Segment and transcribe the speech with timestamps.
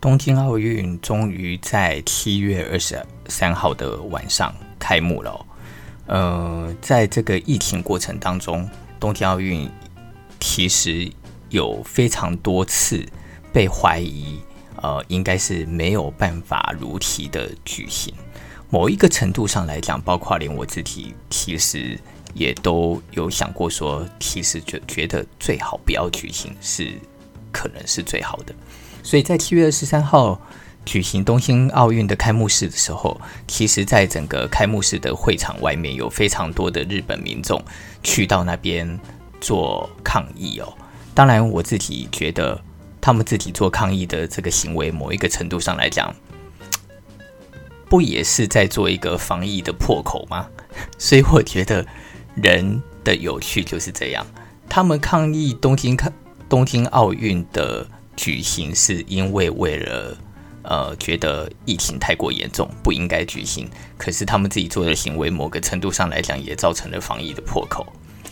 [0.00, 5.46] 东京奥运终于在七月二十三号的晚上开幕了。
[6.06, 8.66] 呃，在这个疫情过程当中，
[8.98, 9.70] 东京奥运
[10.40, 11.10] 其实
[11.50, 13.06] 有非常多次
[13.52, 14.40] 被怀疑，
[14.80, 18.14] 呃，应该是没有办法如期的举行。
[18.70, 22.00] 某一个程度上来讲，包括连我自己，其实
[22.32, 26.90] 也都有想过说，其实觉觉得最好不要举行是
[27.52, 28.54] 可能是最好的。
[29.02, 30.40] 所以在七月二十三号
[30.84, 37.62] 举行东京奥运的开幕式的时候，其实在整个开幕式的会场外面有非常多的日本民众
[38.02, 38.98] 去到那边
[39.40, 40.72] 做抗议哦。
[41.14, 42.60] 当然，我自己觉得
[43.00, 46.14] 他们自己做抗议的这个行为，某一个程度上来讲，
[47.88, 50.48] 不也是在做一个防疫的破口吗？
[50.98, 51.84] 所以我觉得
[52.36, 54.26] 人的有趣就是这样。
[54.68, 56.12] 他们抗议东京看
[56.48, 60.16] 东京奥运的举行，是因为为了
[60.62, 63.68] 呃觉得疫情太过严重，不应该举行。
[63.96, 67.86] 可是他们自己做的行为，某个程度上来讲，也造成了防疫的破口。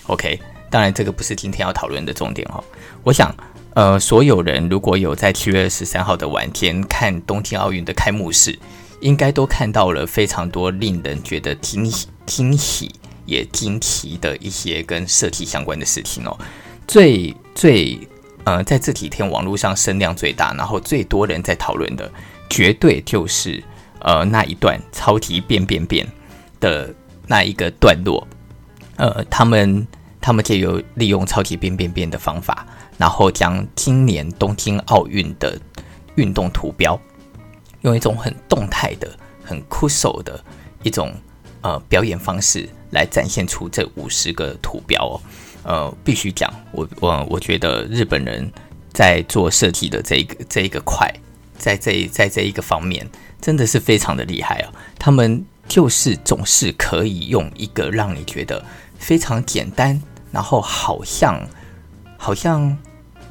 [0.06, 2.62] OK，当然这个不是今天要讨论的重点哦。
[3.02, 3.34] 我想
[3.74, 8.58] 呃，所有人如果有在七月二十三号的晚间看东京奥运的开幕式。
[9.00, 12.90] 应该都看到了非常多令人觉得惊喜、惊喜
[13.26, 16.36] 也惊奇的一些跟设计相关的事情哦。
[16.88, 17.96] 最最
[18.48, 22.10] 呃，在这几天网络上声量最大，然后最多人在讨论的，
[22.48, 23.62] 绝对就是
[24.00, 26.06] 呃那一段超级变变变
[26.58, 26.88] 的
[27.26, 28.26] 那一个段落。
[28.96, 29.86] 呃，他们
[30.18, 35.60] 他们借由利用超级变变变的方法，然后将今年东京奥运的
[36.14, 36.98] 运动图标。
[37.82, 39.10] 用一种很动态的、
[39.44, 40.42] 很酷手的
[40.82, 41.12] 一种
[41.60, 45.20] 呃表演方式来展现出这五十个图标哦。
[45.68, 48.50] 呃，必须讲，我我我觉得日本人
[48.90, 51.12] 在做设计的这一个这一个块，
[51.58, 53.06] 在这在这一个方面
[53.38, 54.72] 真的是非常的厉害哦。
[54.98, 58.64] 他们就是总是可以用一个让你觉得
[58.98, 60.00] 非常简单，
[60.32, 61.38] 然后好像
[62.16, 62.74] 好像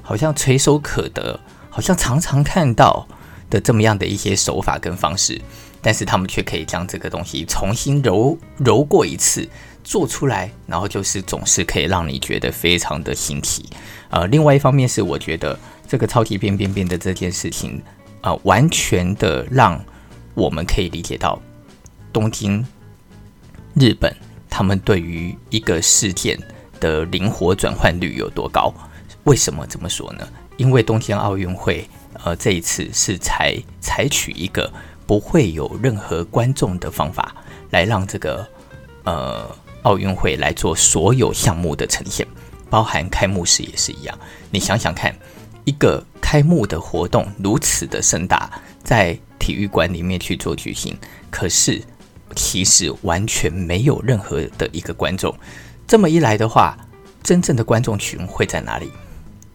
[0.03, 1.39] 好像垂手可得，
[1.71, 3.07] 好像常常看到。
[3.49, 5.41] 的这么样的一些手法跟方式，
[5.81, 9.47] 但是他们却可以将这个东西重新揉揉过一次
[9.87, 13.69] 做出来，然后就是总是可以让你觉得非常的新奇。
[14.09, 17.81] 呃，另外一方面是我觉得这个超级变变变的这件事情，
[18.19, 19.81] 啊、呃，完全的让
[20.33, 21.41] 我们可以理解到
[22.11, 22.65] 东京
[23.75, 24.13] 日本
[24.49, 26.37] 他们对于一个事件
[26.81, 28.73] 的灵活转换率有多高。
[29.23, 30.27] 为什么这么说呢？
[30.57, 31.87] 因为东京奥运会。
[32.23, 34.73] 呃，这一次是采采取一个
[35.05, 37.35] 不会有任何观众的方法，
[37.69, 38.45] 来让这个
[39.03, 39.55] 呃
[39.87, 42.27] 奥运会来做所有项目的呈现，
[42.69, 44.19] 包含开幕式也是一样。
[44.51, 45.15] 你想想看，
[45.63, 48.51] 一个开幕的活动如此的盛大，
[48.83, 50.93] 在体育馆里面去做举行，
[51.31, 51.81] 可是
[52.35, 55.33] 其实完全没有任何的一个观众。
[55.87, 56.77] 这么一来的话，
[57.23, 58.91] 真正的观众群会在哪里？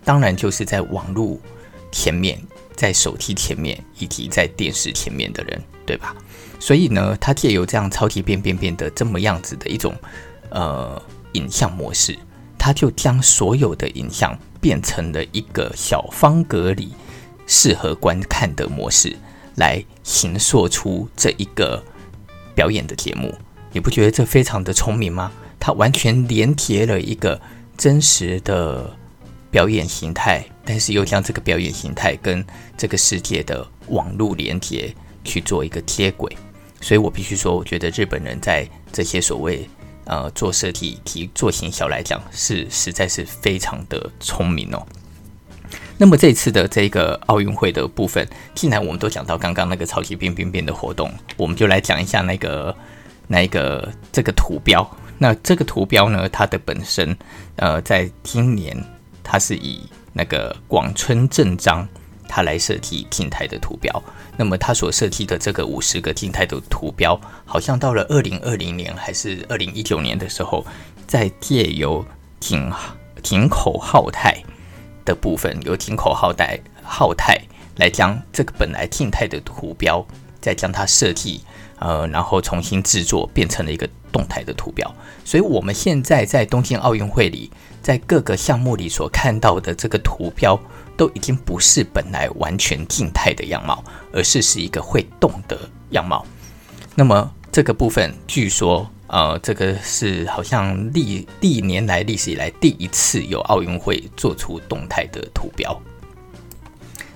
[0.03, 1.39] 当然就是在网络
[1.93, 2.41] 前面。
[2.75, 6.17] 在手机前面以及在电视前面的人，对吧？
[6.63, 9.93] 所以呢，他借由这样超级变变变的这么样子的一种
[10.51, 11.03] 呃
[11.33, 12.17] 影像模式，
[12.57, 16.93] 他就将所有的影像变成了一个小方格里
[17.49, 19.17] 适合观看的模式，
[19.57, 21.83] 来形塑出这一个
[22.55, 23.35] 表演的节目。
[23.73, 25.33] 你不觉得这非常的聪明吗？
[25.59, 27.41] 他完全连接了一个
[27.77, 28.97] 真实的。
[29.51, 32.43] 表演形态，但是又将这个表演形态跟
[32.75, 34.95] 这个世界的网络连接
[35.25, 36.35] 去做一个接轨，
[36.83, 39.67] 所以我必须说，我觉得日本人在这些所谓
[40.05, 44.87] 呃做设计及做行销来讲，是实在是非常的聪明哦。
[45.97, 52.77] 那么这次的这个奥运会的部分，既然我们都讲到刚刚那个超级变变变的活动，我们就来讲一下那个
[53.27, 54.87] 那一个这个图标。
[55.17, 57.17] 那这个图标呢，它的本身
[57.57, 58.77] 呃，在今年。
[59.25, 61.89] 它是以那个广村正章
[62.35, 64.03] 他来设计静态的图标，
[64.39, 70.65] 那么他所设计的这个五十个静态的图标，好像到了二零二零年还是二零一九年的时候，
[71.07, 72.03] 在借由
[72.41, 72.73] 井
[73.23, 74.43] 井口浩太
[75.05, 77.39] 的部分，由井口浩太浩太
[77.77, 80.03] 来将这个本来静态的图标，
[80.41, 81.43] 再将它设计，
[81.81, 84.91] 呃，然后重新制作，变成了一个动态的图标。
[85.23, 87.51] 所以，我们现在在东京奥运会里。
[87.83, 90.57] 在各个项目里所看到的这个图标，
[91.03, 93.83] 都已经不是本来完全静态的样貌，
[94.13, 95.59] 而是是一个会动的
[95.91, 96.25] 样貌。
[96.95, 105.77] 那么这个部分，据说，呃，这个是好像历历年来历史以来第一次有奥运会做出动态的图标。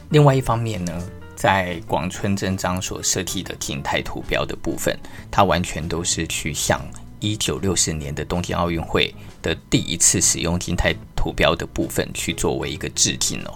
[0.08, 0.92] 另外一方面呢，
[1.36, 4.98] 在广村正章所设计的静态图标的部分，
[5.30, 6.84] 它完全都是去向
[7.20, 13.52] 一九六四年的东京奥运会的第一次使用静态图标的部分去作为一个致敬哦。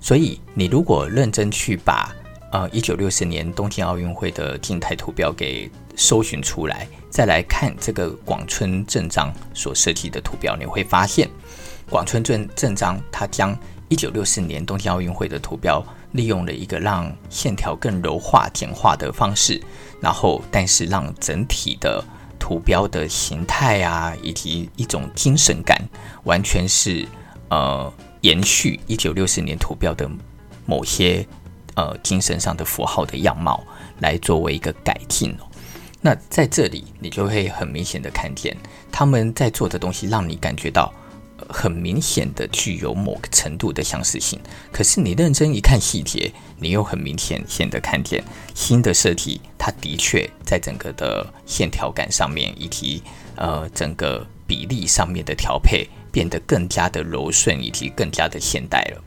[0.00, 2.14] 所以，你如果认真去把
[2.50, 11.28] 呃一九六四年东京奥运会的静态图标给搜寻出来，再来看这个广村正章所设计的图标，你会发现
[11.88, 13.56] 广村正正章它将
[13.88, 15.84] 一九六四年东京奥运会的图标。
[16.12, 19.58] 利用了一个让线条更柔化、简化的方式，
[19.98, 22.04] 然后但是让整体的
[22.42, 25.80] 图标的形态啊，以及一种精神感，
[26.24, 27.06] 完全是
[27.50, 27.90] 呃
[28.22, 30.10] 延续一九六四年图标的
[30.66, 31.24] 某些
[31.76, 33.62] 呃精神上的符号的样貌，
[34.00, 35.46] 来作为一个改进哦。
[36.00, 38.56] 那在这里，你就会很明显的看见
[38.90, 40.92] 他们在做的东西，让你感觉到。
[41.48, 44.38] 很明显的具有某个程度的相似性，
[44.72, 48.22] 可是你认真一看细节，你又很明显显的看见
[48.54, 53.02] 新的设计，它的确在整个的线条感上面，以及
[53.36, 59.02] 呃整个比例上面的调配变得更加的柔顺，以及更加的现代了。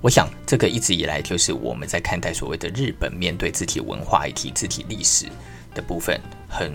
[0.00, 5.26] 我想这个一直以来就是我们在看待所谓的日本面对自体文化以及自体历史
[5.74, 6.72] 的部分，很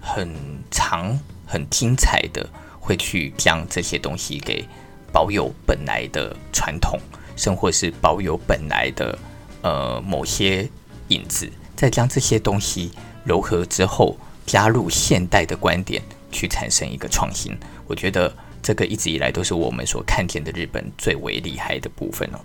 [0.00, 0.34] 很
[0.70, 2.48] 长、很精彩的。
[2.84, 4.62] 会去将这些东西给
[5.10, 7.00] 保有本来的传统，
[7.34, 9.18] 甚或是保有本来的
[9.62, 10.68] 呃某些
[11.08, 12.92] 影子，再将这些东西
[13.26, 17.56] 糅合之后，加入现代的观点，去产生一个创新。
[17.86, 18.30] 我觉得
[18.62, 22.38] 这个一直以来都是我们所看见的日本最为厉害的部分哦。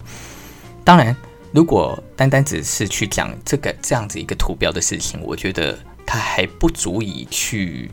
[0.86, 1.14] 当然，
[1.52, 7.92] 如果单单只是去讲这个这样子一个图标的事情，我觉得它还不足以去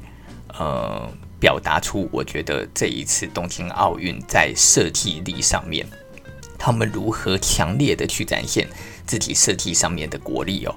[0.56, 1.10] 呃。
[1.38, 5.86] 表达出我觉得这一次东京奥运在设计力上面，
[6.58, 8.66] 他们如何强烈的去展现
[9.06, 10.74] 自己设计上面的国力哦。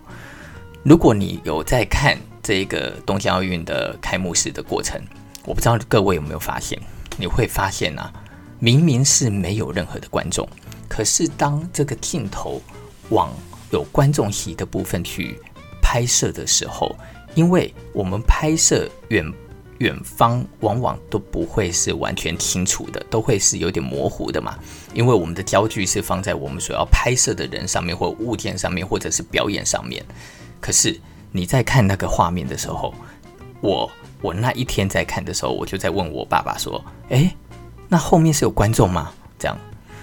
[0.83, 5.01] 如果你有在看这个东京奥运的开幕式的过程，
[5.45, 6.77] 我不知道各位有没有发现，
[7.17, 8.11] 你会发现啊，
[8.59, 10.47] 明明是没有任何的观众，
[10.87, 12.61] 可是当这个镜头
[13.09, 13.33] 往
[13.71, 15.39] 有观众席的部分去
[15.81, 16.95] 拍摄的时候，
[17.33, 19.25] 因为我们拍摄远。
[19.79, 24.57] 远方往往都不会是完全清楚的，都会是有点模糊的嘛。
[24.93, 30.05] 因为我们的焦距是放在我们所要拍摄的人上面，或物件上面，或者是表演上面。
[30.59, 30.99] 可是
[31.31, 32.93] 你在看那个画面的时候，
[33.61, 33.89] 我
[34.21, 37.33] 我那一天在看的时候，我就在问我爸爸说：“诶，
[37.87, 39.57] 那后面是有观众吗？”这样，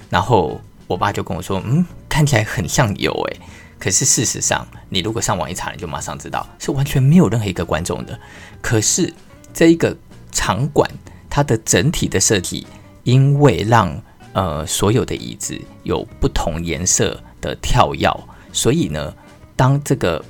[0.08, 3.40] 然后我爸就跟我说：“嗯，看起来很像有诶。”
[3.78, 8.18] 可是事实上，你如果上网一查，你就马上知道是完全没有任何一个观众的。
[8.62, 9.12] 可是。
[9.56, 9.96] 这一个
[10.32, 10.86] 场馆，
[11.30, 12.66] 它的整体的设计，
[13.04, 13.98] 因为让
[14.34, 18.14] 呃所有的椅子有不同颜色的跳跃，
[18.52, 19.14] 所以呢，
[19.56, 20.22] 当这个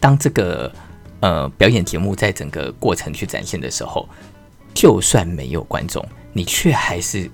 [0.00, 0.72] 当这个
[1.20, 4.08] 呃表演节目在整个过程去展现的时候，
[4.74, 7.30] 就算没有观众，你却还是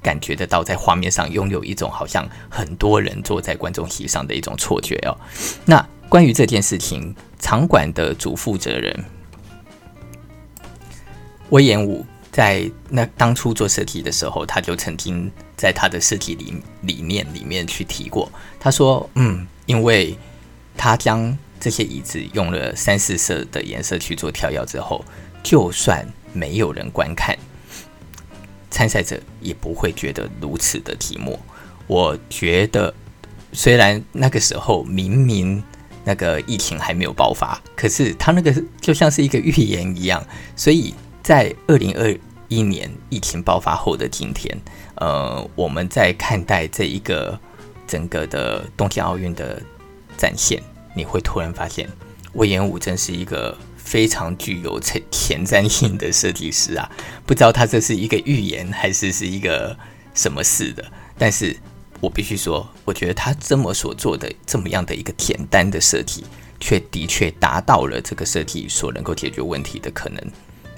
[0.00, 5.18] 感觉得到在画面上拥有一种好像很多人坐在观众席上的一种错觉哦。
[5.64, 9.04] 那关于这件事情，场馆的主负责人。
[11.60, 18.28] 隈研吾在那当初做设计的时候，他就曾经在他的设计理理念里面去提过。
[18.58, 20.18] 他说：“嗯，因为
[20.76, 25.04] 他将这些椅子用了三四色的颜色去做跳跃之后，
[25.44, 27.38] 就算没有人观看，
[28.68, 31.38] 参赛者也不会觉得如此的寂寞。
[31.86, 32.92] 我觉得，
[33.52, 35.62] 虽然那个时候明明
[36.02, 40.20] 那个疫情还没有爆发，可是他那个就像是一个预言一样，
[40.56, 40.92] 所以。”
[41.24, 42.14] 在二零二
[42.48, 44.54] 一年疫情爆发后的今天，
[44.96, 47.40] 呃，我们在看待这一个
[47.86, 49.60] 整个的东京奥运的
[50.18, 50.62] 展现，
[50.94, 51.88] 你会突然发现，
[52.34, 56.92] 魏延武真是一个非常具有前前瞻性的设计师啊！
[57.24, 59.74] 不知道他这是一个预言，还是是一个
[60.12, 60.84] 什么事的？
[61.16, 61.56] 但是
[62.00, 66.22] 我必须说，我觉得他这么所做的这么样的一个简单的设计，
[66.60, 70.22] 却的确达到了这个设计所能够解决问题的可能。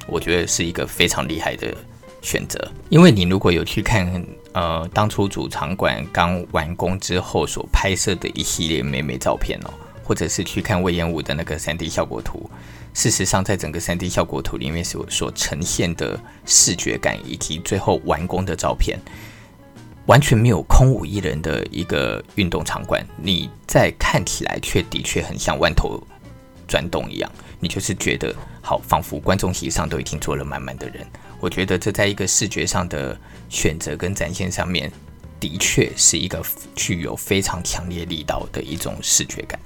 [0.07, 1.75] 我觉得是一个非常厉害的
[2.23, 2.59] 选择，
[2.89, 9.71] 因为你如果有去看，呃，当初主场馆刚完工之后所拍摄的一系列美美照片哦，
[10.03, 12.49] 或者是去看魏延武的那个 3D 效果图，
[12.95, 18.99] 事实上，在整个 3D 效果图里面所所呈现的视觉感，以及最后完工的照片，
[20.07, 26.03] 完全没有空无一人的一个运动场馆，你在看起来却的确很像万头
[26.67, 27.31] 转动一样。
[27.59, 31.07] 你就是觉得好，仿佛观众席上都已经坐了满满的人。
[31.41, 33.19] 我觉得这在一个视觉上的
[33.49, 34.91] 选择跟展现上面，
[35.41, 36.43] 的确是一个
[36.75, 39.59] 具有非常强烈力道的一种视觉感。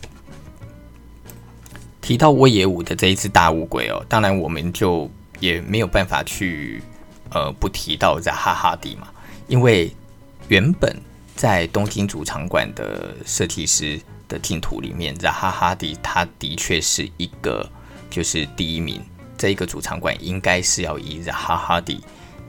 [2.00, 6.82] 提到隈研吾的这一只大乌龟哦，当然我们就也没有办法去
[7.30, 9.08] 呃不提到扎哈哈迪嘛，
[9.46, 9.94] 因为
[10.48, 10.96] 原本
[11.36, 14.00] 在东京主场馆的设计师
[14.30, 17.70] 的竞图里面，扎哈哈迪他的确是一个
[18.08, 19.02] 就是第一名，
[19.36, 22.00] 这一个主场馆应该是要以扎哈哈迪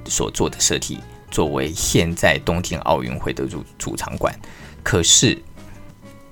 [0.06, 4.34] 所做的设计作为现在东京奥运会的主主场馆，
[4.82, 5.38] 可是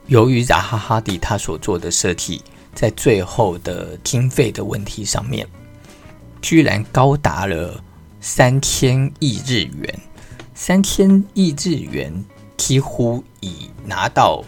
[0.07, 2.41] 由于扎哈哈迪他所做的设计。
[2.71, 5.45] 在最后的经费的问题上面，
[6.39, 7.83] 居然高达了
[8.21, 9.99] 三千亿日元，
[10.53, 12.23] 三千亿日元
[12.55, 14.45] 几乎已拿到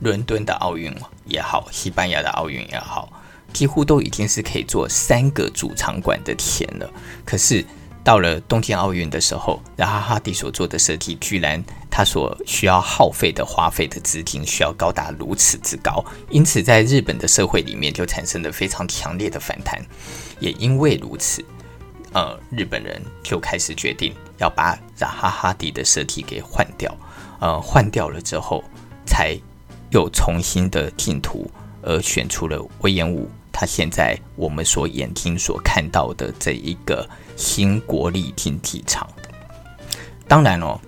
[0.00, 3.08] 伦敦的奥运也好，西班牙的奥运也好，
[3.52, 6.90] 几乎都已经是可以做三个主场馆的钱了。
[7.24, 7.64] 可是。
[8.06, 11.60] 到了东京奥运的时候，扎哈哈迪所做的设计，居然
[11.90, 19.84] 他所需要耗费的花费的资金需要高达如此之高，因此在日本的社会里面就产生了非常强烈的反弹。
[20.38, 21.44] 也因为如此，
[22.12, 26.96] 呃，日本人就开始决定要把扎哈哈迪的设计给换掉。
[27.40, 28.62] 呃，换掉了之后，
[29.04, 29.36] 才
[29.96, 31.50] 又重新的进图，
[31.80, 33.30] 而选出了威严五。
[33.50, 39.08] 他现在我们所眼睛所看到的这一个新国立竞技场，
[40.28, 40.78] 当然哦，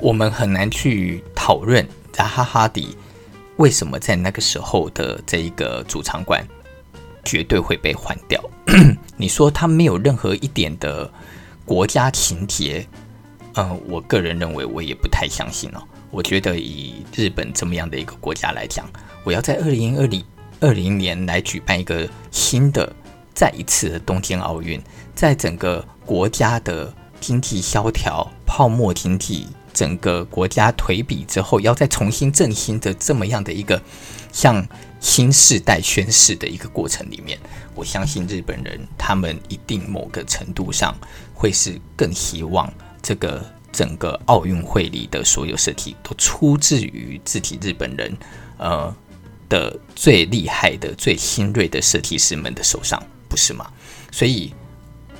[0.00, 2.96] 我们很难去讨论扎哈哈迪
[3.58, 6.44] 为什么在那个时候的这一个主场馆
[7.24, 8.42] 绝对会被换掉。
[9.16, 11.08] 你说他没有任何一点的
[11.64, 12.84] 国家情结，
[13.54, 15.80] 嗯、我个人认为我也不太相信哦。
[16.14, 18.88] 我觉得以日本这么样的一个国家来讲，
[19.24, 20.24] 我要在二零二零。
[20.60, 22.90] 二零年来举办一个新的、
[23.34, 24.80] 再一次的东京奥运，
[25.14, 33.82] 在整个国家的经济萧条、泡沫经济、整个国家颓靡之后，要再重新振兴的这么样的一个
[34.32, 34.66] 向
[35.00, 37.38] 新世代宣誓的一个过程里面，
[37.74, 40.96] 我相信日本人他们一定某个程度上
[41.34, 43.44] 会是更希望这个
[43.74, 48.16] 整个奥运会里的所有设计都出自于自己日本人，
[48.56, 48.94] 呃。
[49.46, 53.70] 的最厉害的、最新锐的设计师们的手上，不是吗？
[54.10, 54.52] 所以，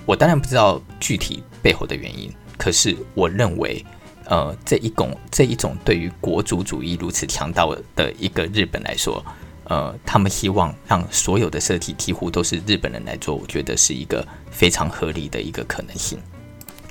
[0.07, 2.33] 我当然不知道具体背后的原因。
[2.57, 3.85] 可是，我认为，
[4.25, 9.25] 呃，这一种这一种对于国族主义如此强大的一个日本来说，
[9.65, 16.19] 呃，他们希望让所有的设计几乎都是日本人来做，我觉得是一个非常合理的一个可能性。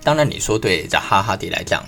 [0.03, 1.83] 当然，你说对扎哈哈迪来讲，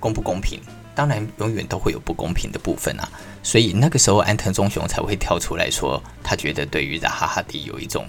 [0.00, 0.60] 公不公平？
[0.94, 3.08] 当然，永远都会有不公平的部分啊，
[3.42, 8.06] 所以那个时候安藤忠雄才会跳出来说，他觉得对于扎哈哈迪有一种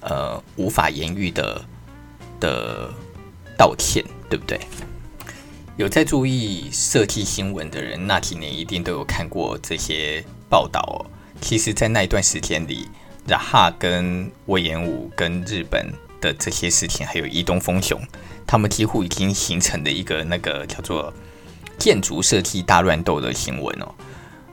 [0.00, 1.60] 呃无法言喻的
[2.40, 2.94] 的
[3.56, 4.58] 道歉，对不对？
[5.76, 11.04] 有在注意设计新闻的人，那几年一定都有看过这些报道。
[11.40, 12.88] 其实，在那一段时间里，
[13.26, 18.00] 扎哈跟隈研吾跟日本的这些事情，还有伊东丰雄，
[18.48, 21.14] 他们几乎已经形成了一个那个叫做。
[21.78, 23.94] 建筑设计大乱斗的新闻哦，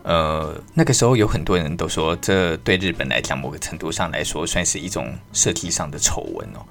[0.03, 6.63] 呃，那个时候有很多人都说，这对日本来讲，某个程度上来说，算是一种设计上的丑闻哦。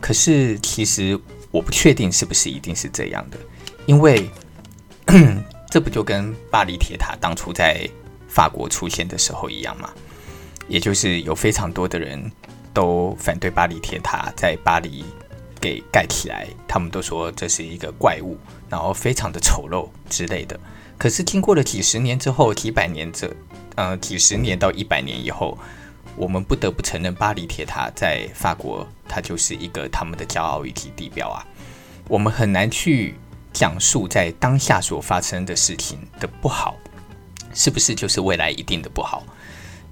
[0.00, 1.18] 可是，其实
[1.50, 3.38] 我不确定是不是一定是这样的，
[3.86, 4.30] 因为
[5.68, 7.84] 这不就跟巴黎铁塔当初在
[8.28, 9.90] 法国出现的时候一样吗？
[10.68, 12.30] 也就是有非常多的人
[12.72, 15.04] 都反对巴黎铁塔在巴黎
[15.60, 18.36] 给盖起来，他们都说这是一个怪物。
[18.68, 20.58] 然后非常的丑陋之类的，
[20.98, 23.32] 可是经过了几十年之后，几百年这，
[23.76, 25.56] 呃，几十年到一百年以后，
[26.16, 31.46] 我们不得不承认，巴黎铁塔在法国，它就是一个他们的骄傲以及地标啊。
[32.08, 33.14] 我们很难去
[33.52, 36.74] 讲述在当下所发生的事情的不好，
[37.54, 39.22] 是不是就是未来一定的不好？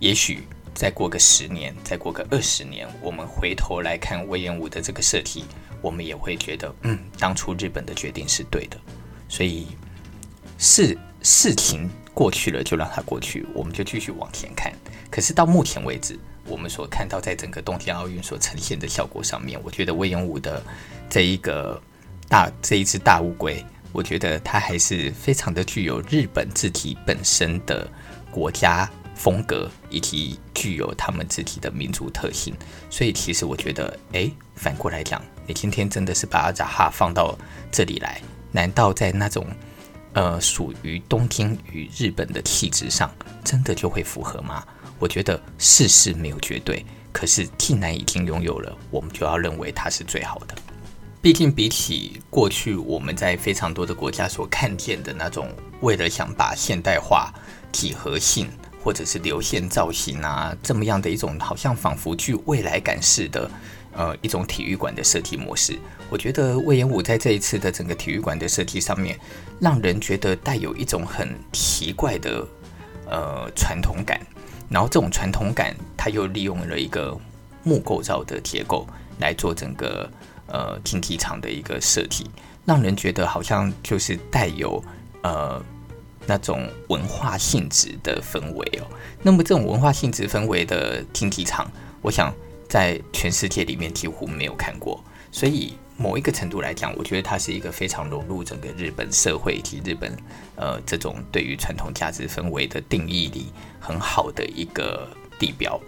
[0.00, 5.44] 也许再过个十年，再过个二十年，我们回头来看魏延武的这个设计。
[5.80, 8.78] 我们也会觉得，嗯，当初日本的决定是对的，
[9.28, 9.66] 所以
[10.56, 14.72] 事事情过去了就让它过去，我们就继续往前看。
[15.10, 20.62] 可是到目前为止，我们所看到在整个东京奥运所呈现的效果上面，我觉得魏延武的
[21.10, 21.78] 这一个
[22.30, 23.62] 大这一只大乌龟，
[23.92, 27.86] 我觉得它还是非常的具有日本自己本身的
[28.30, 32.54] 国家风格，以及具有他们自己的民族特性。
[32.90, 35.22] 所以其实我觉得，诶，反过来讲。
[35.46, 37.36] 你今天真的是把阿扎哈放到
[37.70, 38.20] 这里来？
[38.50, 39.46] 难道在那种
[40.14, 43.12] 呃属于东京与日本的气质上，
[43.44, 44.64] 真的就会符合吗？
[44.98, 50.54] 我觉得事事没有绝对，可是既然已经拥有了，我们就要认为它是最好的。
[51.20, 55.48] 毕竟比起过去我们在非常多的国家所看见的那种，
[55.80, 57.32] 为了想把现代化、
[57.72, 58.48] 几何性
[58.84, 63.50] 或者是流线造型啊这么样的一种好像仿佛具未来感似的
[63.92, 65.78] 呃一种体育馆的设计模式，
[66.10, 69.18] 我觉得隈研吾在这一次的整个体育馆的设计上面，
[69.58, 72.46] 让人觉得带有一种很奇怪的
[73.10, 74.20] 呃传统感，
[74.68, 77.18] 然后这种传统感，它又利用了一个
[77.62, 78.86] 木构造的结构
[79.18, 80.08] 来做整个。
[80.46, 82.30] 呃，竞技场的一个设计，
[82.66, 84.80] 让人觉得好像就是带有
[85.22, 85.60] 呃
[86.26, 88.86] 那种文化性质的氛围哦。
[89.22, 91.70] 那么这种文化性质氛围的竞技场，
[92.02, 92.34] 我想
[92.68, 95.02] 在全世界里面几乎没有看过。
[95.30, 100.16] 所以某一个程度来讲，我觉得它是一个非常融入整个日本社会以及日本
[100.56, 103.46] 呃这种对于传统价值氛围的定义里
[103.80, 105.80] 很好的一个地标。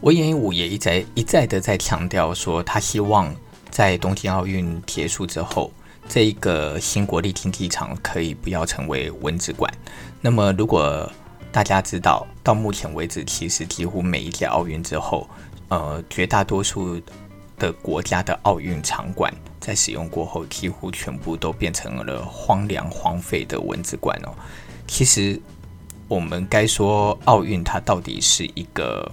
[0.00, 3.34] 隈研吾也一再一再的在强调说，他希望
[3.70, 5.72] 在东京奥运结束之后，
[6.08, 9.72] 这一个新国立竞技场可以不要成为蚊子馆。
[10.20, 11.10] 那么，如果
[11.50, 15.28] 大家知道，到目前为止，其实几乎每一届奥运之后，
[15.68, 17.00] 呃，绝大多数
[17.58, 24.34] 的国家的奥运场馆在使用过后，几乎全部都变成了荒凉荒废的蚊子馆哦。
[24.86, 25.40] 其实，
[26.08, 29.10] 我们该说奥运它到底是一个。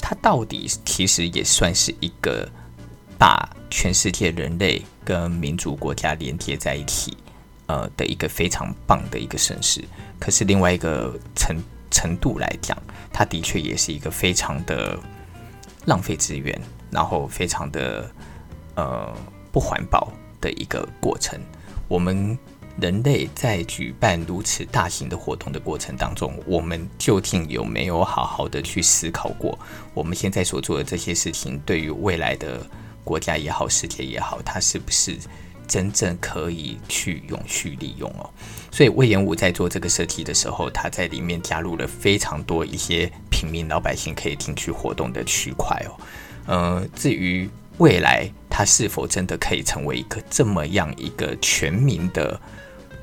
[0.00, 2.48] 它到底其实也算是一个
[3.18, 7.16] 把全世界人类跟民主国家连接在一起，
[7.64, 9.82] 呃的一个非常棒的一个盛世。
[10.20, 11.56] 可是另外一个程
[11.90, 12.76] 程度来讲，
[13.10, 14.98] 它的确也是一个非常的
[15.86, 16.60] 浪费资源，
[16.90, 18.10] 然后非常的
[18.74, 19.16] 呃
[19.50, 20.12] 不环保
[20.42, 21.40] 的一个过程。
[21.88, 22.38] 我们。
[22.80, 29.58] 人类在举办如此大型的活动的过程当中，我们究竟有没有好好的去思考过，
[29.94, 32.64] 我们现在所做的这些事情，对于未来的
[33.08, 35.16] 国家也好，世界也好，它是不是
[35.66, 38.28] 真正可以去永续利用哦？
[38.70, 45.90] 所以魏延武在做这个设计的时候，他在里面加入了非常多一些平民老百姓可以进去活动的区块哦。
[46.46, 52.38] 呃，至于未来它是否真的可以成为一个这么样一个全民的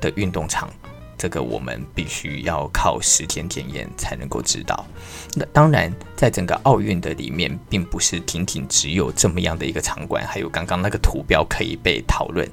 [0.00, 0.72] 的运动场，
[1.18, 4.86] 这个我们必须要靠时间检验才能够知道。
[5.34, 12.48] 那当然，在整个奥运的里面，并不是仅仅只有这么样的一个场馆，还有刚刚那个图标可以被讨论。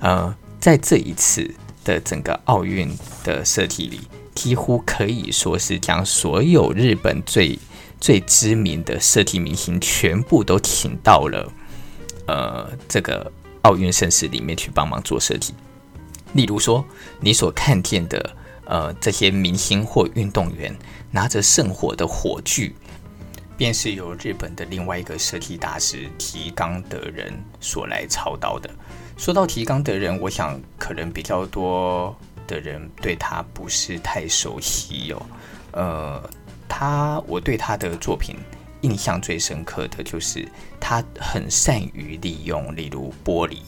[0.00, 1.52] 呃，在这一次
[1.84, 2.88] 的整个奥运
[3.22, 4.00] 的设计里，
[4.34, 7.58] 几乎可以说是将所有日本最
[8.00, 11.52] 最知名的设计明星全部都请到了
[12.26, 13.30] 呃这个
[13.62, 15.54] 奥运盛事里面去帮忙做设计。
[16.34, 16.84] 例如说，
[17.20, 20.76] 你所看见的，呃，这些明星或运动员
[21.10, 22.74] 拿着圣火的火炬，
[23.56, 28.68] 便是由日本的另外一个设计大师提纲德人所来操刀的。
[29.16, 32.14] 说到提纲德人，我想可能比较多
[32.48, 35.26] 的人对他不是太熟悉哟、哦。
[35.72, 36.30] 呃，
[36.68, 38.36] 他我对他的作品
[38.80, 40.48] 印象最深刻的就是
[40.80, 43.58] 他很善于利用，例如玻璃。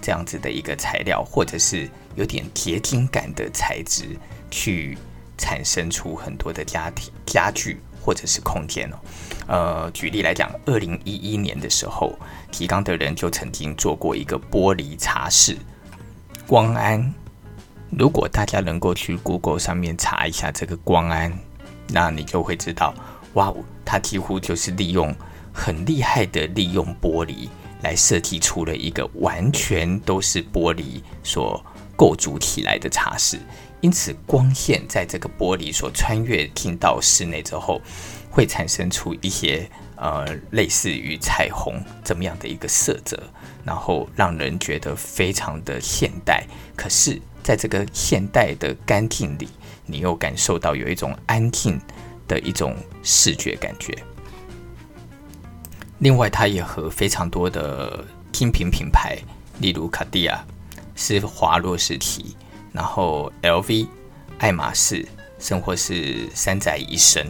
[0.00, 4.16] 这样子的一个材料，或者是有点结晶感的材质，
[4.50, 4.96] 去
[5.36, 8.96] 产生出很多的家庭家具或者是空间哦。
[9.46, 12.18] 呃，举例来讲，二零一一年的时候，
[12.50, 15.56] 提纲的人就曾经做过一个玻璃茶室，
[16.46, 17.14] 光安。
[17.90, 21.32] 如果大家能够去 Google 上面查一下这个光安，
[21.88, 22.94] 那你就会知道，
[23.32, 25.14] 哇哦，它几乎就是利用
[25.52, 27.48] 很厉害的利用玻璃。
[27.82, 31.64] 来设计出了一个完全都是玻璃所
[31.96, 33.38] 构筑起来的茶室，
[33.80, 37.80] 因此光线在这个玻璃所穿越进到室内之后，
[38.30, 43.20] 会产生出一些呃类似于彩虹这么样的一个色泽，
[43.64, 46.44] 然后让人觉得非常的现代。
[46.76, 49.48] 可是，在这个现代的干净里，
[49.86, 51.80] 你又感受到有一种安静
[52.26, 53.96] 的一种视觉感觉。
[55.98, 59.18] 另外，它也和非常多的精品品牌，
[59.58, 60.44] 例如卡地亚、
[60.94, 62.36] 施华洛世奇，
[62.72, 63.88] 然后 LV、
[64.38, 65.04] 爱马仕，
[65.40, 67.26] 甚或是三宅一生，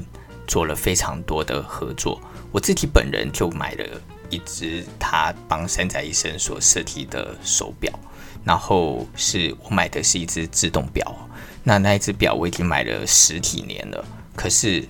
[0.47, 2.21] 做了非常多的合作。
[2.53, 3.85] 我自己本人就买了
[4.29, 7.91] 一只他帮三宅一生所设计的手表，
[8.45, 11.15] 然后是我买的是一只自动表。
[11.65, 14.05] 那那一只表我已经买了十几年了，
[14.37, 14.87] 可是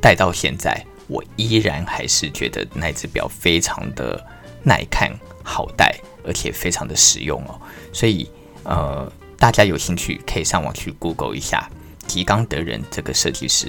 [0.00, 0.86] 戴到现在。
[1.10, 4.24] 我依然还是觉得那只表非常的
[4.62, 5.10] 耐看、
[5.42, 7.60] 好戴，而且非常的实用哦。
[7.92, 8.30] 所以，
[8.62, 11.68] 呃，大家有兴趣可以上网去 Google 一下
[12.06, 13.66] 提冈德人这个设计师。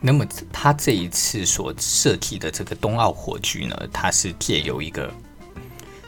[0.00, 5.12] 那么，他这一次所设计的这个冬奥火炬呢，它是借由一个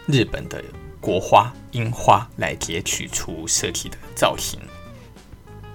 [0.07, 0.65] 日本的
[0.99, 4.59] 国花樱花来截取出设计的造型，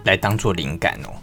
[0.04, 1.14] 来当做灵感哦。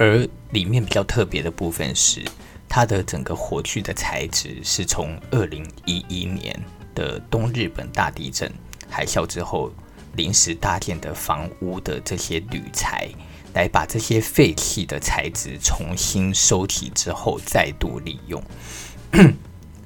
[0.00, 2.24] 而里面比较特别的部分是，
[2.66, 6.58] 它的整个火炬的材质是从二零一一年
[6.94, 8.50] 的东日本大地震
[8.88, 9.70] 海啸之后
[10.16, 13.10] 临时搭建的房屋的这些铝材，
[13.52, 18.42] 来把这些废弃的材质重新收集之后再度利用。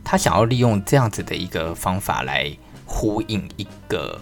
[0.04, 4.20] 他想要利用这样子的一个方法来呼应一个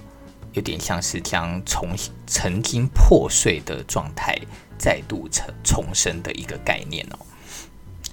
[0.55, 4.35] 有点像是将重新曾经破碎的状态。
[4.83, 7.19] 再度重重生的一个概念哦，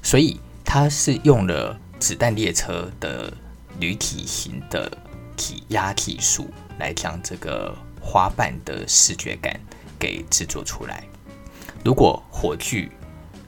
[0.04, 3.34] 所以它是用了子弹列车的
[3.80, 4.96] 铝体型的
[5.36, 9.60] 体压技术来将这个花瓣的视觉感
[9.98, 11.04] 给制作出来。
[11.84, 12.88] 如果火炬，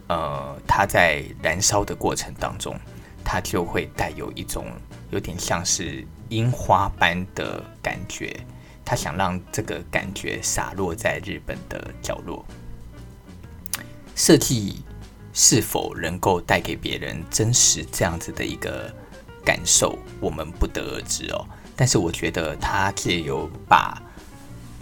[0.07, 2.75] 呃，它在燃烧的过程当中，
[3.23, 4.65] 它就会带有一种
[5.12, 8.36] 有点像是樱花般的感觉。
[8.84, 12.43] 他想让这个感觉洒落在日本的角落。
[14.23, 14.84] 设计
[15.34, 18.88] 是否能够带给别人真实这样子的一个
[19.43, 21.43] 感受，我们不得而知哦。
[21.75, 23.99] 但是我觉得他借由把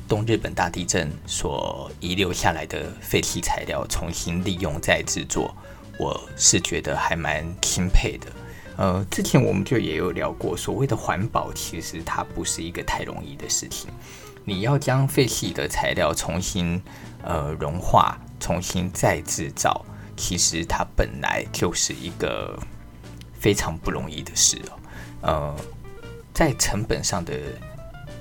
[0.10, 5.56] 东日本大地震所遗留下来的废弃材料重新利用再制作，
[5.97, 8.28] 我是觉得还蛮钦佩的。
[8.75, 13.89] 呃，之前我们就也有聊过，所谓的环保其实它不是一个太容易的事情。
[14.43, 16.82] 你要将废弃的材料重新
[17.23, 18.19] 呃融化。
[18.39, 22.58] 重新再制造，其实它本来就是一个
[23.39, 24.80] 非常不容易的事哦。
[25.21, 25.56] 呃，
[26.34, 27.34] 在成本上的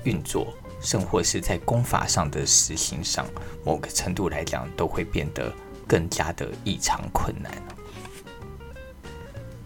[0.03, 3.25] 运作，甚或是在工法上的实行上，
[3.63, 5.53] 某个程度来讲，都会变得
[5.87, 7.51] 更加的异常困难。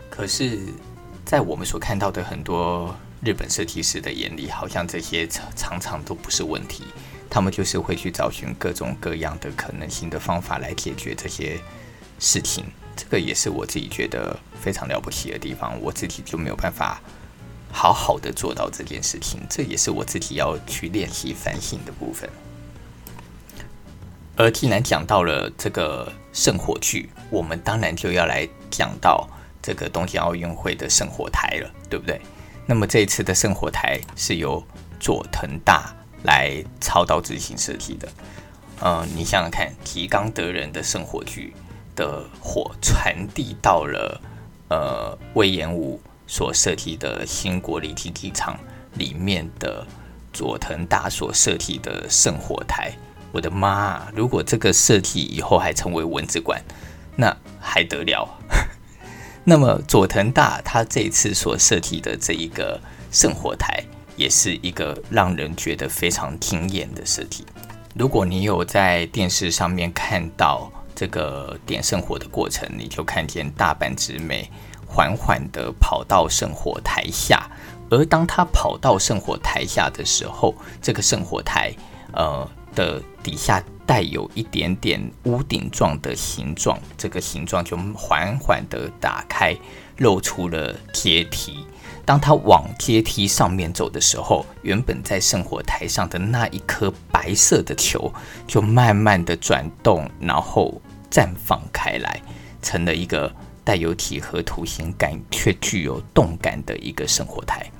[0.09, 0.59] 可是，
[1.25, 6.83] 在我们所看到的很多日本设计师的眼里，好像这些常常都不是问题。
[7.33, 11.59] 他们就是会去找寻各种各样的可能性的方法来解决这些
[12.19, 12.63] 事情，
[12.95, 15.75] 这个也是我自己觉得非常了不起的地方。
[15.81, 17.01] 我自己就没有办法
[17.71, 22.29] 好好的做到这件事情，这也是我自己要去练习反省的部分。
[24.35, 29.27] 而既然讲到了这个圣火炬，我们当然就要来讲到
[29.59, 32.21] 这个东京奥运会的圣火台了，对不对？
[32.67, 34.63] 那么这一次的圣火台是由
[34.99, 35.91] 佐藤大。
[36.23, 38.07] 来操刀执行设计的，
[38.79, 41.53] 呃，你想想看，提纲德人的圣火炬
[41.95, 44.21] 的火传递到了
[44.69, 48.57] 呃隈研吾所设计的新国立竞技场
[48.95, 49.85] 里面的
[50.31, 52.93] 佐藤大所设计的圣火台，
[53.31, 54.11] 我的妈啊！
[54.15, 56.63] 如果这个设计以后还成为文字馆，
[57.15, 58.27] 那还得了？
[59.45, 62.79] 那么佐藤大他这次所设计的这一个
[63.11, 63.83] 圣火台。
[64.15, 67.45] 也是一个让人觉得非常惊艳的设计。
[67.95, 74.49] 如果你有在电视上面看到这个点圣火的过程，你就看见大阪直美
[74.85, 77.49] 缓缓地跑到圣火台下，
[77.89, 81.71] 而当他跑到圣火台下的时候，这个圣火台
[82.13, 89.55] 呃的底下带有一点点屋顶状的形状，这个形状就缓缓地打开，
[89.97, 91.65] 露出了阶梯。
[92.05, 98.13] 当他往阶梯上面走的时候，原本在圣火台上的那一颗白色的球
[98.45, 102.21] 就慢慢的转动，然后绽放开来，
[102.61, 107.71] 成了一个带有几何图形感却具有动感的一个圣火台。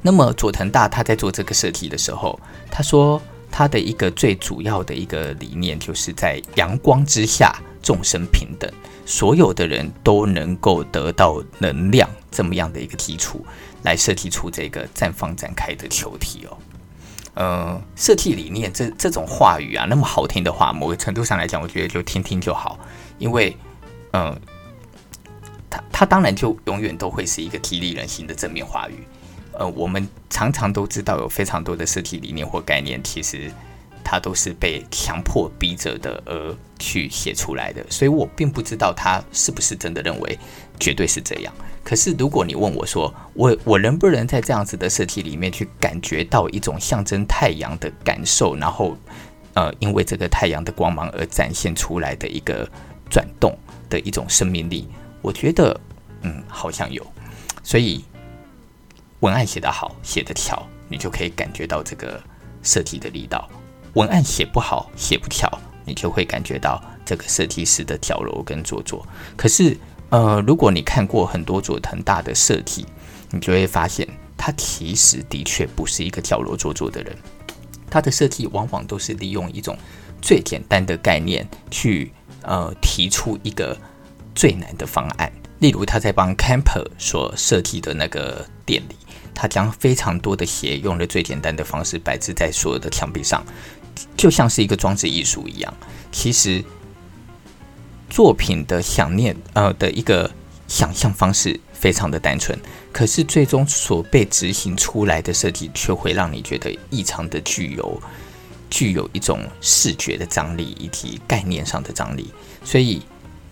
[0.00, 8.72] 那么佐藤大他在做这个设计的时候，他说他的一个最主要的一个理念，就是在阳光之下众生平等。
[9.06, 13.46] 所有的人都能够得到能量，这么样的一个基础，
[13.84, 16.58] 来设计出这个绽放展开的球体哦。
[17.34, 22.78] 呃，设计理念这这种话语啊，那么好听的话，某个程度上来讲，我觉得就听听就好，
[23.18, 23.56] 因为，
[24.10, 24.36] 呃，
[25.70, 29.06] 它它当然就永远都会是一个激励人心的正面话语。
[29.52, 33.52] 呃，我们常常都知道有非常多的设计理念或概念，其实。
[34.08, 40.38] 他都是被强迫逼着的而去写出来的，所以我并不知道他是不是真的认为
[40.78, 41.52] 绝对是这样。
[41.82, 48.96] 可是如果你问我说，我我能不能在这样子的设计里面去感觉到一种象征太阳的感受，然后
[49.54, 52.68] 呃，因为这个太阳的光芒而展现出来的一个
[53.10, 53.58] 转动
[53.90, 54.88] 的一种生命力，
[55.20, 55.78] 我觉得
[56.22, 57.04] 嗯，好像有。
[57.64, 58.04] 所以
[59.18, 62.22] 文案写得好，写得巧，你就可以感觉到这个
[62.62, 63.50] 设计的力道。
[63.96, 65.50] 文案写不好，写不巧，
[65.86, 69.06] 你就会感觉到这个设计师的矫揉跟做作。
[69.38, 69.74] 可是，
[70.10, 72.84] 呃，如果你看过很多佐藤大的设计，
[73.30, 74.06] 你就会发现，
[74.36, 77.16] 他其实的确不是一个矫揉做作的人。
[77.88, 79.74] 他的设计往往都是利用一种
[80.20, 83.74] 最简单的概念去呃提出一个
[84.34, 85.32] 最难的方案。
[85.60, 88.96] 例如，他在帮 Camper 所设计的那个店里，
[89.34, 93.42] 他将非常多的鞋用了最简单的方式摆置在所有的墙壁上，
[94.16, 95.74] 就像是一个装置艺术一样。
[96.12, 96.64] 其实，
[98.08, 100.30] 作品的想念呃的一个
[100.68, 102.58] 想象方式非常的单纯，
[102.92, 108.00] 可是最终所被执行出来的设计却会让你觉得异常的具有
[108.70, 112.32] 具有一种视觉的张力以及概念上的张力。
[112.64, 113.02] 所以，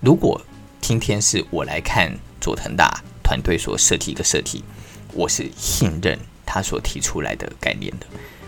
[0.01, 0.41] 如果
[0.81, 4.65] 今天是我来看佐藤大团队所设计的设计，
[5.13, 8.07] 我是信任他所提出来的概念的。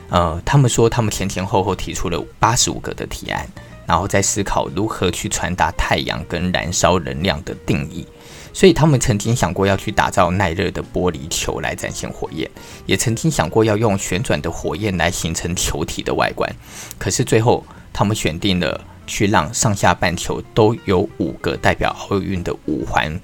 [0.09, 3.47] 呃，他们说他们前前后后提出了八十五个的提案，
[3.87, 8.07] 然后在思考如何去传达太阳跟燃烧能量的定义。
[8.53, 12.51] 所以他们曾经想过要去打造耐热的玻璃球来展现火焰，
[12.87, 16.51] 也曾经想过要用旋转的火焰来形成球体的外观。
[16.99, 18.81] 可是最后他们选定了。
[19.09, 23.21] 去让上下半球都有五个代表奥运的五环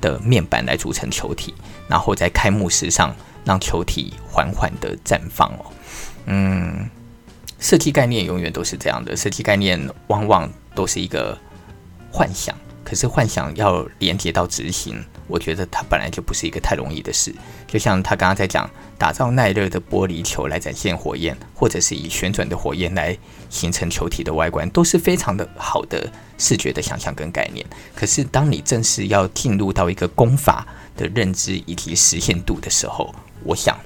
[0.00, 1.54] 的面板来组成球体，
[1.86, 3.14] 然后在开幕式上
[3.44, 5.66] 让球体缓缓的绽放哦。
[6.26, 6.88] 嗯，
[7.58, 11.36] 设计概念永远都是这样的，设计概念往往都是一个
[12.12, 12.54] 幻想。
[12.82, 17.32] 可是幻想要连接到执行，我觉得它本来就不是一个太容易的事。
[17.68, 23.16] 就像他刚刚在讲，打造耐热的玻璃球来展现火焰，或者是以旋转的火焰来
[23.48, 27.64] 形成球体的外观，都是非常的好的视觉的想象跟概念。
[27.94, 33.78] 可是当你正式要进入到一个工法的认知以及实现度的时候，我想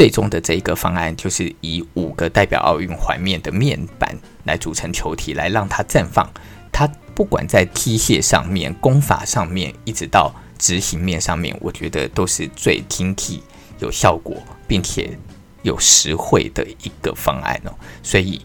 [0.00, 6.26] 最终的这一个方案就是以五个代表奥运环面的面板来组成球体，来让它绽放。
[6.72, 13.42] 它不管在机械上面、工法上面，一直到执行面上面，我觉得都是最精辟、
[13.80, 15.18] 有效果，并且
[15.64, 17.74] 有实惠的一个方案哦。
[18.02, 18.40] 所以，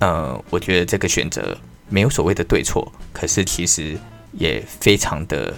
[0.00, 1.56] 呃，我觉得这个选择
[1.88, 3.98] 没有所谓的对错，可是其实
[4.32, 5.56] 也非常的，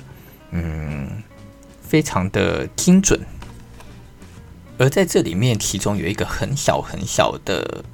[0.52, 1.20] 嗯，
[1.82, 3.20] 非常的精准。
[4.80, 7.84] 而在这里面，其中有一个很小很小的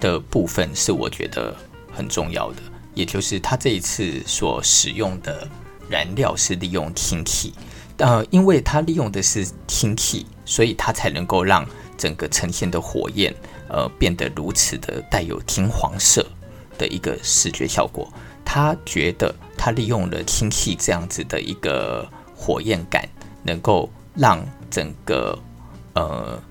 [0.00, 1.54] 的部分，是我觉得
[1.92, 2.62] 很重要的。
[2.94, 5.46] 也就是他这一次所使用的
[5.90, 7.52] 燃料是利用氢气，
[7.98, 11.66] 呃，因为它利用的是氢气，所以它才能够让
[11.98, 13.34] 整个呈现的火焰，
[13.68, 16.26] 呃，变得如此的带有金黄色
[16.78, 18.10] 的一个视觉效果。
[18.42, 23.06] 他觉得他利用了氢气这样子的一个火焰感，
[23.42, 25.38] 能够让整个
[25.94, 26.42] 呃。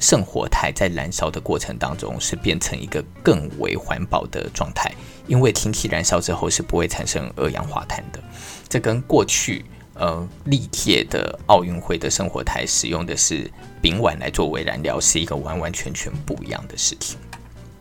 [0.00, 4.92] 圣火台在燃烧的过程当中，是变成一个更为环保的状态，
[5.28, 8.20] 因为氢气燃烧之后是不会产生二氧化碳的。
[8.68, 13.48] 这跟过去呃历届的奥运会的圣火台使用的是
[13.80, 17.16] 丙烷来作为燃料，是一个完完全全不一样的事情。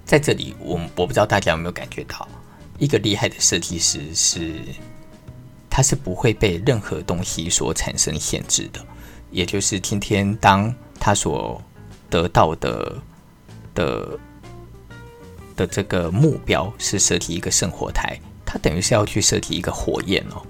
[0.05, 2.27] 在这里，我我不知道大家有没有感觉到，
[2.77, 4.53] 一个厉害的设计师是，
[5.67, 8.79] 他是不会被任何东西所产生限制的。
[9.31, 10.73] 也就是今天当
[11.05, 11.61] 他所
[12.09, 12.95] 得到的
[13.75, 14.19] 的
[15.53, 20.41] 的这个目标是设计一个圣火台，他等于是要去设计一个火焰哦。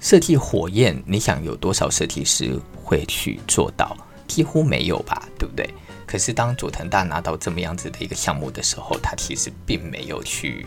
[0.00, 3.96] 设计火焰，你想有多少设计师会去做到？
[4.26, 5.72] 几乎没有吧，对不对？
[6.04, 10.66] 可是当佐藤大拿到这么样子的一个项目的时候，他其实并没有去，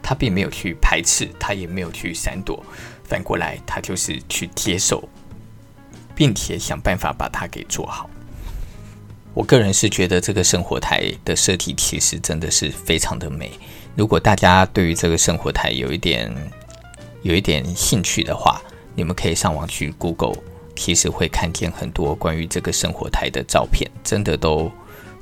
[0.00, 2.64] 他并没有去排斥，他也没有去闪躲，
[3.02, 5.08] 反过来他就是去接受，
[6.22, 8.08] 并且想办法把它给做好。
[9.34, 13.50] 我个人是觉得这个生活台的设计其实真的是非常的美。
[13.96, 16.32] 如果大家对于这个生活台有一点
[17.22, 18.62] 有一点兴趣的话，
[18.94, 20.36] 你们可以上网去 Google，
[20.76, 24.70] 其实会看见很多关于这个生活台的照片，真的都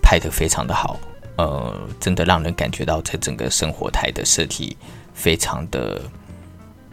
[0.03, 1.01] 拍得非常的好。
[1.39, 4.77] 呃，真的让人感觉到这整个生活台的设计
[5.15, 6.03] 非常的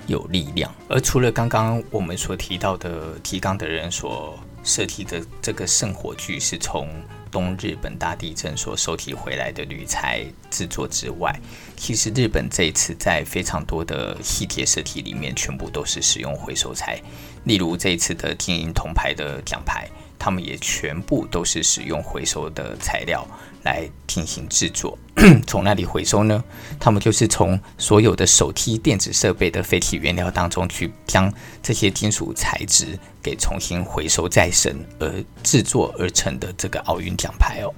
[0.07, 0.73] 有力量。
[0.89, 6.89] 而除了刚刚我们所提到的提纲的人所设计的这个圣火炬是从
[7.29, 11.37] 东日本大地震所收集回来的铝材制作之外，
[11.75, 16.99] 其实日本这一次在非常多的细节设计里面，全部都是使用回收材。
[17.43, 23.27] 例如这一次的金银铜牌的奖牌，他们也全部都是使用回收的材料
[23.63, 24.97] 来进行制作。
[25.47, 26.43] 从哪里回收呢？
[26.79, 37.73] 他们就是从所有的手机电子设备的废弃原料当中去将这些金属材质给重新回收再生而制作而成的这个奥运奖牌哦。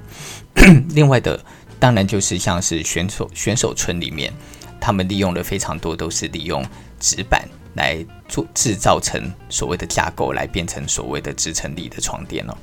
[0.93, 1.39] 另外的，
[1.79, 4.33] 当然就是像是选手选手村里面，
[4.81, 6.61] 他们利用了非常多都是利用
[6.99, 12.57] 纸板来做制造成所谓的架构，来变成所谓的支撑力的床垫哦。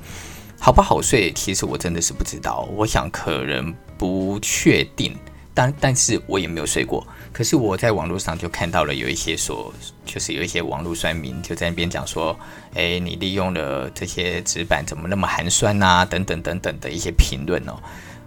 [0.59, 1.31] 好不好睡？
[1.33, 2.67] 其实我真的是不知道。
[2.75, 5.15] 我想可能不确定，
[5.53, 7.05] 但但是我也没有睡过。
[7.31, 9.71] 可是我在网络上就看到了有一些说，
[10.03, 12.37] 就是有一些网络酸民就在那边讲说，
[12.73, 16.03] 诶，你利用了这些纸板怎么那么寒酸啊？
[16.03, 17.73] 等等等等的一些评论哦。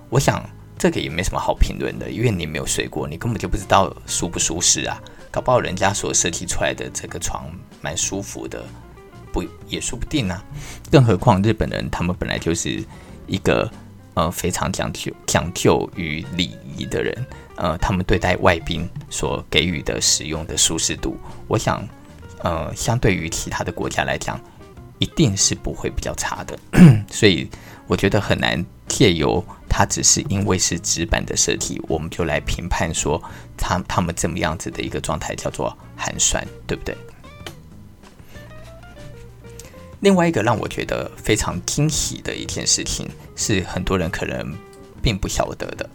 [0.09, 5.03] 我想这个也没什么好评论的，因为你没有睡过，你根本就不知道舒不舒适啊。
[5.33, 7.45] 搞不好人家所设计出来的这个床
[7.83, 8.64] 蛮舒服的。
[9.33, 10.45] 不也说不定呢、啊，
[10.90, 12.83] 更何况日本人他们本来就是
[13.27, 13.71] 一个
[14.14, 21.16] 呃非常讲究讲究于礼仪的人，呃，他们对待外宾所给予的使用的舒适度，
[21.47, 21.87] 我想
[22.43, 24.40] 呃相对于其他的国家来讲，
[24.99, 26.59] 一定是不会比较差的，
[27.11, 27.49] 所以
[27.87, 33.23] 我觉得很难借由它只是因为是纸板的设计，我们就来评判说
[33.57, 36.97] 他他们这么样子的一个状态叫做寒酸，对不对？
[40.00, 44.56] 另外一个让我觉得非常惊喜的一件事情，是很多人可能
[45.02, 45.88] 并不晓得的，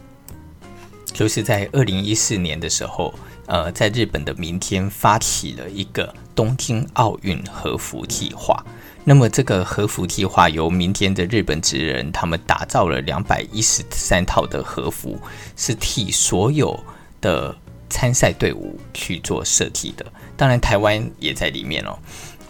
[1.12, 3.12] 就是在二零一四年的时候，
[3.46, 8.64] 呃，在日本的民间发起了一个东京奥运和服计划。
[9.02, 15.18] 那么，这个和服计划由民间的日本职人他们打造了两百一十三套的和服，
[15.56, 16.78] 是替所有
[17.20, 17.56] 的
[17.90, 20.06] 参赛队伍去做设计的。
[20.36, 21.98] 当然，台湾也在里面哦，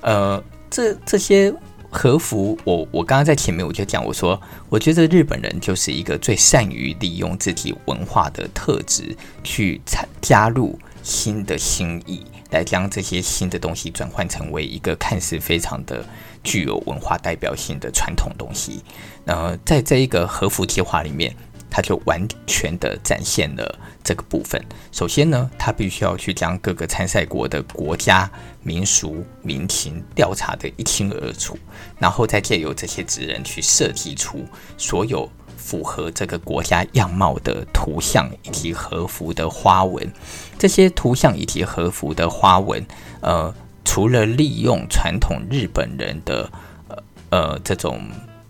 [0.03, 0.45] 呃。
[0.77, 1.51] 这这些
[1.89, 16.05] 和服，我我刚刚在前面我就讲，我说我觉得日本人就是一个最善于利用自己文化的特质去参加入新的新意，来将这些新的东西转换成为一个看似非常的
[16.45, 18.83] 具有文化代表性的传统东西。
[19.25, 21.35] 呃，在这一个和服计划里面。
[21.71, 24.63] 他就完全的展现了这个部分。
[24.93, 28.31] 首先呢，他必须要去将各个参赛国的国家
[28.63, 31.59] 民俗民情调查得一清二楚，
[31.99, 34.45] 然后再借由这些职人去设计出
[34.79, 40.11] 所有符合这个国家样貌的图像以及和服的花纹。
[40.59, 42.85] 这些图像以及和服的花纹，
[43.21, 46.51] 呃，除了利用传统日本人的
[46.89, 46.97] 呃
[47.31, 48.01] 呃这种。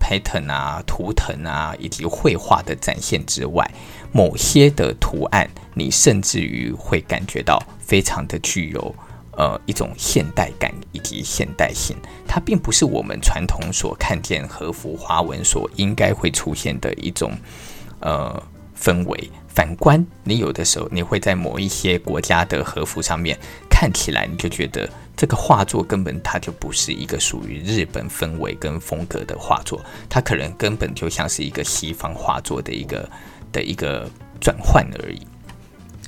[0.07, 3.69] 彩藤啊、图腾啊，以及绘画的展现之外，
[4.13, 8.95] 某些的图案，你甚至于会感觉到非常的具有
[9.31, 11.97] 呃一种现代感以及现代性。
[12.25, 17.33] 它并不是我们传统所看见和服花纹所应该会出现的一种
[17.99, 18.41] 呃
[18.79, 19.29] 氛围。
[19.49, 23.37] 反观，你有的时候你会在某一些国家的和服上面
[23.79, 24.89] 看起来，你就觉得。
[25.15, 33.09] 这个画作根本它就不是一个属于日本氛围跟风格的画作，它可能根本就像是一个西方画作的一个
[33.51, 34.07] 的一个
[34.39, 35.19] 转换而已。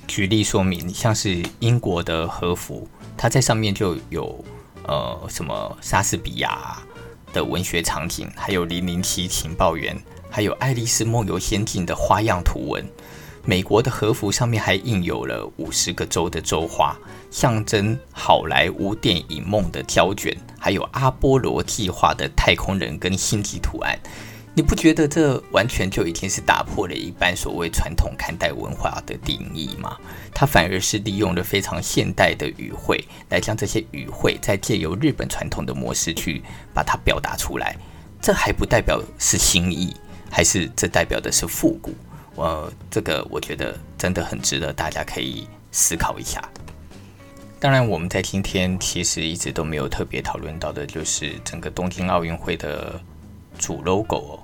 [0.08, 4.46] 举例说明，像是英国的和服，它在上面就有
[4.84, 6.78] 呃什么莎士比亚
[7.34, 9.98] 的文学场景，还有零零七情报员，
[10.30, 12.86] 还有爱丽丝梦游仙境的花样图文。
[13.46, 16.96] 美国的和服上面还印有了五十个州的州花，
[17.32, 23.98] 象征好莱坞电影梦的胶卷，还有阿波罗计划的太空人跟星际图案。
[24.54, 29.96] 你不觉得这完全就已经是打破了一般所谓传统看待文化的定义吗？
[30.34, 37.78] 它反而是利用了非常现代的语汇，来将这些语汇再借由日本传统的模式去把它表达出来。
[38.22, 39.96] 这还不代表是新意，
[40.30, 41.94] 还是这代表的是复古？
[42.40, 46.42] 呃，这个我觉得真的很值得大家可以思考一下。
[47.60, 53.00] 当然，我们在今天其实一直都没有特别讨论到的，就是整个东京奥运会的
[53.58, 54.40] 主 logo 哦。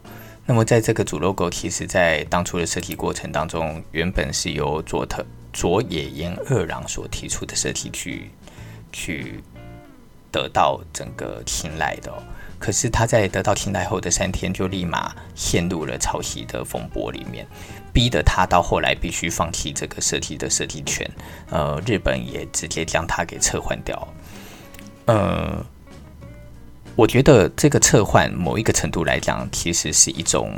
[0.46, 8.30] 那么，在这个主 logo，其实在当初的设计过程当中，原本是由佐藤佐野研二郎所提出的设计去
[8.92, 9.42] 去
[10.30, 12.12] 得到整个青睐的。
[12.60, 17.48] 可是他在得到青睐后的三天，就立马陷入了抄袭的风波里面，
[17.96, 21.10] 逼得他到后来必须放弃这个设计的设计权。
[21.50, 24.08] 呃，日本也直接将他给撤换掉。
[25.06, 25.66] 呃，
[26.98, 30.52] 我觉得这个撤换某一个程度来讲，其实是一种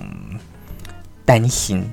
[1.24, 1.88] 担心，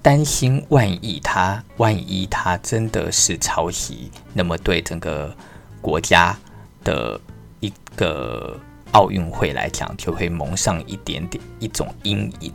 [0.00, 5.36] 担心万一他万一他真的是抄袭，那么对整个
[5.82, 6.34] 国家
[6.82, 7.20] 的
[7.60, 8.58] 一个。
[8.92, 12.52] 奥运会来讲，就会蒙上一点点一种阴影，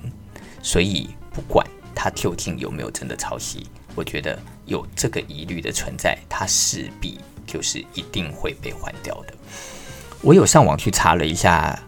[0.62, 1.66] 所以不管
[1.96, 3.66] 它究竟有没有真的抄袭，
[3.96, 9.34] 我觉得有这个疑虑的存在，它势必就是一定会被换掉的。
[10.22, 11.80] 我有上网去查了一下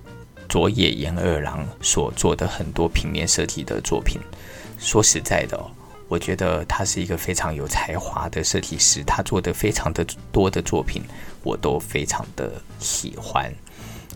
[0.48, 4.20] 佐野研二郎所做的很多平面设计的作品，
[4.80, 5.70] 说实在的哦，
[6.08, 11.04] 我觉得他是一个非常有才华的设计师，他做的非常的多的作品，
[11.44, 13.52] 我都非常的喜欢。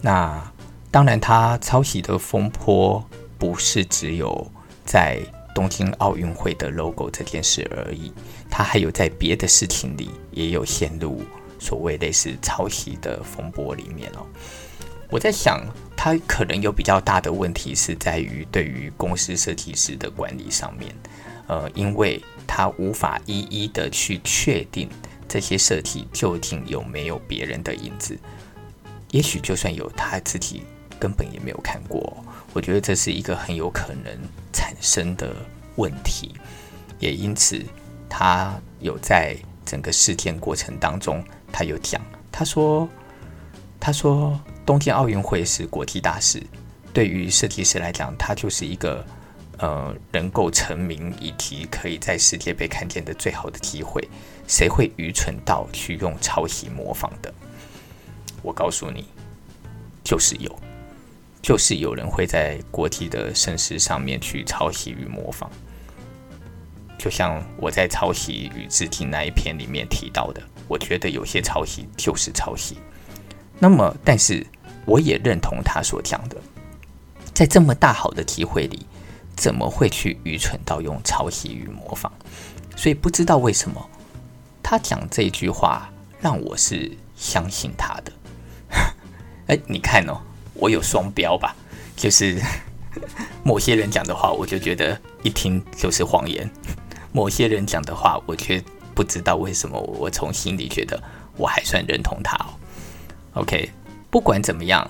[0.01, 0.41] 那
[0.89, 3.03] 当然，他抄袭的风波
[3.37, 4.51] 不是只有
[4.85, 5.19] 在
[5.54, 8.12] 东京奥运会的 logo 这件事而已，
[8.49, 11.22] 他还有在别的事情里也有陷入
[11.60, 14.26] 所谓类似抄袭的风波里面哦。
[15.10, 15.62] 我在想，
[15.95, 20.95] 他可能有比较大的问题是在于对于公司设计师的管理上面。
[21.47, 24.88] 呃，因为他无法一一的去确定
[25.28, 28.18] 这些设计究竟有没有别人的影子，
[29.10, 30.64] 也许就算有，他自己
[30.97, 32.24] 根本也没有看过。
[32.54, 34.06] 我觉得这是一个很有可能
[34.52, 35.36] 产生的
[35.76, 36.36] 问题，
[36.99, 37.64] 也因此
[38.10, 39.36] 他有在
[39.66, 42.88] 整个事件过程当中，他有讲，他说，
[43.80, 46.41] 他说东京奥运会是国际大事，
[46.93, 49.06] 对于设计师来讲，他就是一个。
[49.58, 54.02] 呃，能够成名以及可以在世界被看见的最好的机会，
[54.47, 57.32] 谁会愚蠢到去用抄袭模仿的？
[58.41, 59.06] 我告诉你，
[60.04, 60.60] 就是有，
[61.41, 65.49] 就是有人会在国际的盛事上面去抄袭与模仿。
[66.97, 72.77] 就像我在抄袭与致敬那一篇里面提到的，我觉得有些抄袭就是抄袭。
[73.59, 74.45] 那么，但是
[74.85, 76.37] 我也认同他所讲的，
[77.33, 78.85] 在这么大好的机会里。
[79.33, 82.11] 怎么会去愚蠢到用抄袭与模仿？
[82.75, 83.89] 所以不知道为什么
[84.61, 85.89] 他讲这句话
[86.19, 88.11] 让我是相信他的。
[89.47, 90.21] 哎，你看哦，
[90.62, 91.53] 我有双标吧？
[91.97, 92.39] 就是
[93.43, 96.47] 某些人讲的话，我就觉得一听就是谎言；
[97.12, 101.01] 某些人讲的话，我却不知道为什么，我从心里觉得
[101.36, 102.53] 我还算认同他哦。
[103.41, 103.72] OK，
[104.09, 104.89] 不管怎么样，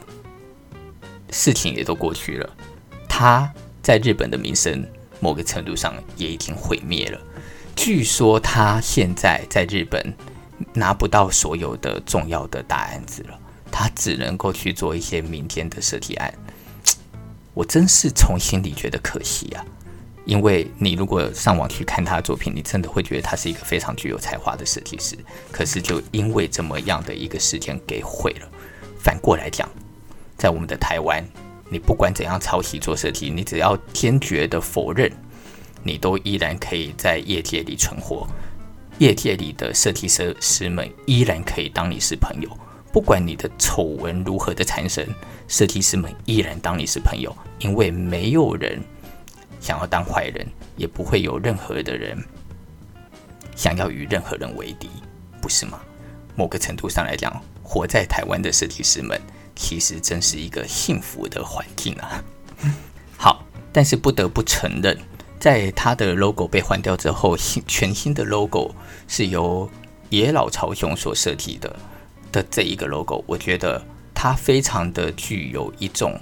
[1.31, 2.49] 事情也都过去了，
[3.07, 3.49] 他。
[3.83, 4.87] 在日本的名声，
[5.19, 7.19] 某个程度上也已经毁灭了。
[7.75, 10.15] 据说他现在在日本
[10.71, 13.39] 拿不到所有的重要的大案子了，
[13.71, 16.33] 他只能够去做一些民间的设计案。
[17.55, 19.65] 我真是从心里觉得可惜啊！
[20.25, 25.17] 因为你如果上网去看他的作品，你真的会觉得他是一个非常具有才华的设计师。
[25.51, 28.47] 可是就因为这么样的一个事件给毁了。
[28.99, 29.67] 反过来讲，
[30.37, 31.23] 在我们的台湾。
[31.73, 35.09] 你不管怎样抄袭做设计，你只要坚决的否认，
[35.83, 38.27] 你都依然可以在业界里存活。
[38.97, 42.49] 业界里的设计师师们依然可以当你是朋友，
[42.91, 45.07] 不管你的丑闻如何的缠身，
[45.47, 48.81] 设计师们依然当你是朋友，因为没有人
[49.59, 52.17] 想要当坏人，也不会有任何的人
[53.55, 54.89] 想要与任何人为敌，
[55.41, 55.79] 不是吗？
[56.35, 59.19] 某个程度上来讲，活在台湾的设计师们。
[59.53, 62.23] 其实真是一个幸福的环境啊！
[63.15, 64.97] 好，但是不得不承认，
[65.39, 68.73] 在他的 logo 被换掉之后，新全新的 logo
[69.07, 69.69] 是由
[70.09, 71.75] 野老朝雄所设计的
[72.31, 76.19] 的这一个 logo，我觉得它非常的具有一种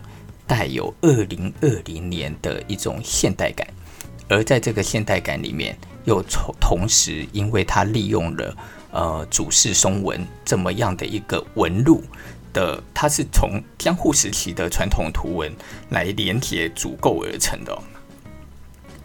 [0.48, 3.68] 带有二零二零年的一种现代感，
[4.28, 8.58] 而在这个现代感里面，又同同时因为它利用了
[8.92, 12.04] 呃主视松纹这么样的一个纹路。
[12.52, 15.54] 的，它是从江户时期的传统图文
[15.90, 17.78] 来连接组构而成的。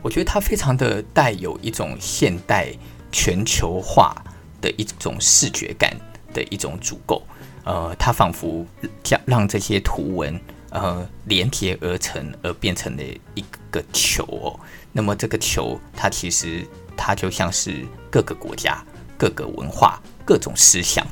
[0.01, 2.73] 我觉得它非常的带有一种现代
[3.13, 4.17] 全球化
[4.63, 5.95] 的一种视觉感
[6.35, 7.23] 的一种组构。
[7.65, 8.67] 呃，它仿佛
[9.03, 13.03] 将让这些图文呃连接而成，而变成了
[13.35, 14.61] 一个球哦。
[14.93, 18.85] 那么这个球，它其实它就像是各个国家、
[19.17, 21.07] 各个文化、各种思想。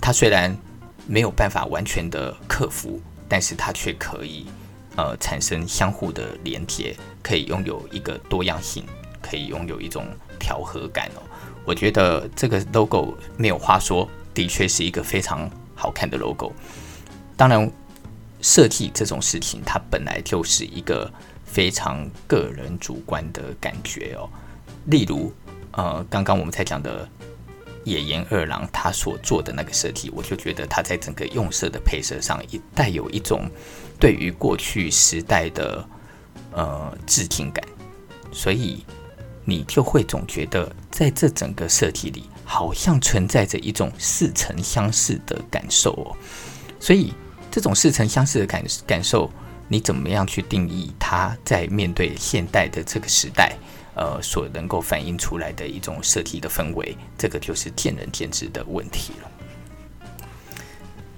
[0.00, 0.56] 它虽然
[1.08, 4.46] 没有办法完全的克服，但是它却可以，
[4.94, 8.84] 呃，产生相互的连接，可以拥有一个多样性，
[9.20, 10.06] 可以拥有一种
[10.38, 11.22] 调和感哦。
[11.64, 16.52] 我觉得这个 logo 没有话说，的确是一个非常好看的 logo。
[17.36, 17.68] 当然，
[18.42, 21.10] 设计这种事情，它本来就是一个
[21.44, 24.28] 非常个人主观的感觉哦。
[24.84, 25.32] 例如，
[25.72, 27.08] 呃，刚刚我们才讲的。
[27.86, 33.48] 野岩二郎他所做的那个设计，我就觉得他在整个用色的配色上也带有一种
[34.00, 35.88] 对于过去时代的
[36.50, 37.64] 呃致敬感，
[38.32, 38.84] 所以
[39.44, 46.16] 你就会总觉得在这整个设计里好像存在着一种似曾相识的感受哦。
[46.80, 47.12] 所以
[47.50, 49.30] 这种似曾相识的感感受，
[49.68, 53.54] 你怎么样去定义它在面对现代的这个时代？
[53.96, 59.30] 呃，所能够反映出来的一种设计的氛围，这个就是见仁见智的问题了。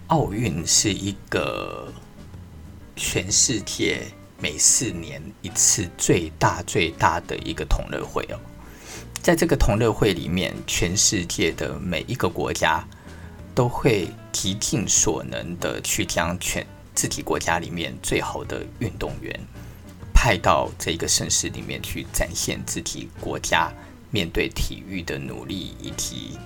[0.06, 1.92] 奥运是一个
[2.94, 4.06] 全世界
[4.38, 8.38] 每四年一次最大最大的一个同乐会哦。
[9.22, 12.82] 在这个同乐会里面，全世界的每一个国家
[13.54, 19.38] 都会极尽所能的去将全自己国家里面最好的运动员
[20.14, 23.70] 派到这个盛世里面去，展现自己国家
[24.10, 26.38] 面对体育的努力以及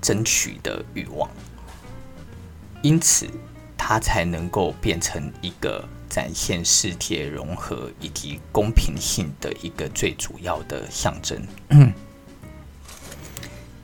[0.00, 1.28] 争取的欲望。
[2.82, 3.28] 因此，
[3.84, 11.44] 它才能够变成一个展现世界融合以及公平性的一个最主要的象征。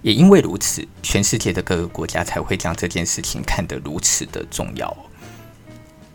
[0.01, 4.97] 也因为如此，全世界的各个国家才会将这件事情看得如此的重要。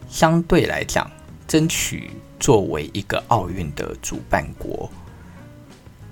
[0.08, 1.12] 相对来讲，
[1.46, 4.90] 争取作为一个奥运的主办国，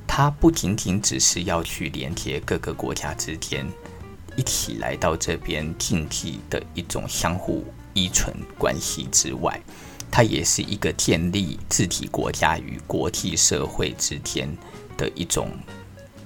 [0.05, 3.65] 它不仅仅只是要去连接各个国家之间
[4.41, 7.63] 一起来到这边竞技的一种相互
[7.93, 9.61] 依存关系之外，
[10.09, 14.49] 它也是一个建立自己国家与国际社会之间
[14.97, 15.51] 的一种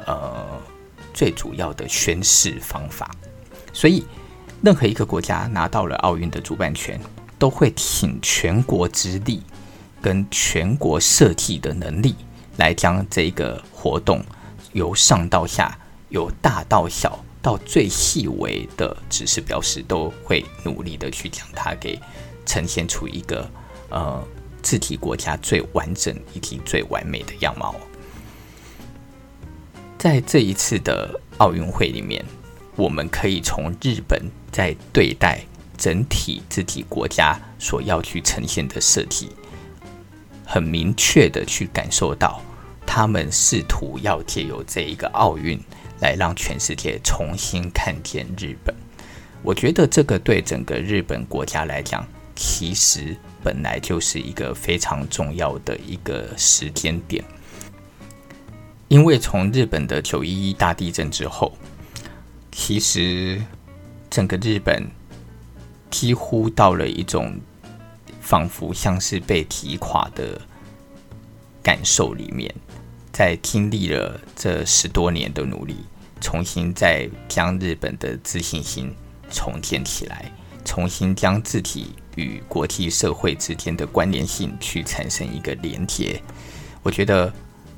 [0.06, 0.48] 呃。
[1.14, 3.10] 最主要的宣示方法，
[3.72, 4.06] 所以
[4.62, 7.00] 任何一个国家拿到了奥运的主办权，
[7.40, 9.42] 都会挺全国之力
[10.02, 12.16] 跟全国设计的能力，
[12.58, 14.24] 来将这个活动
[14.74, 15.78] 由上到下，
[16.10, 22.00] 由大到小，到最细微的指示标识，都会努力的去将它给
[22.44, 23.48] 呈现出一个
[23.92, 24.28] 呃
[24.64, 27.76] 自体国家最完整以及最完美的样貌。
[30.00, 32.26] 在这一次的奥运会里面，
[32.76, 34.20] 我们可以从日本
[34.52, 35.46] 在对待
[35.78, 39.30] 整体自己国家所要去呈现的设计，
[40.44, 42.42] 很明确的去感受到，
[42.88, 45.60] 他们试图要借由这一个奥运
[46.00, 48.76] 来让全世界重新看见日本。
[49.42, 57.24] 我觉得这个对整个日本国家来讲，其实本来就是一个非常重要的一个时间点。
[58.88, 61.58] 因为从日本的九一一大地震之后，
[62.52, 63.42] 其实
[64.10, 64.88] 整个日本
[65.90, 67.40] 几乎到了一种
[68.22, 70.40] 仿佛像是被击垮的
[71.64, 72.54] 感受里面，
[73.16, 75.78] 在经历了这十多年的努力，
[76.20, 78.94] 重新再将日本的自信心
[79.32, 80.30] 重建起来，
[80.66, 86.22] 重新将自己与国际社会之间的关联性去产生一个连接，
[86.84, 87.34] 我觉得。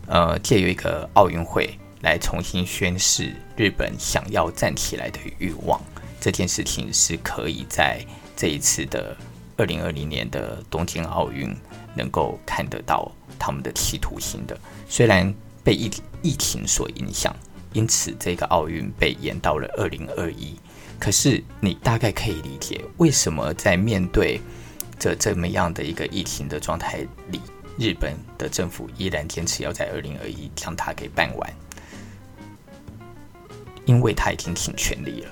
[0.09, 5.81] 呃，借由一个奥运会来重新宣示日本想要站起来的欲望，
[6.21, 7.99] 这件事情是可以在
[8.33, 9.13] 这一次的
[9.57, 11.53] 二零二零年的东京奥运
[11.93, 14.57] 能够看得到他们的企图心的。
[14.89, 15.33] 虽然
[15.63, 15.89] 被疫
[16.21, 17.35] 疫情所影响，
[17.73, 20.55] 因此这个奥运被延到了二零二一，
[20.99, 24.41] 可是你大概可以理解为什么在面对
[24.99, 27.39] 这这么样的一个疫情的状态里。
[27.79, 31.53] 日本的政府依然坚持要在二零二一将它给办完，
[33.85, 35.29] 因为他已经尽全力了，